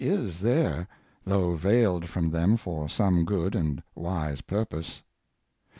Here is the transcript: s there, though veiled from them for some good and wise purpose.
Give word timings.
s 0.03 0.39
there, 0.39 0.87
though 1.25 1.53
veiled 1.55 2.09
from 2.09 2.31
them 2.31 2.57
for 2.57 2.89
some 2.89 3.23
good 3.23 3.53
and 3.53 3.83
wise 3.93 4.41
purpose. 4.41 5.03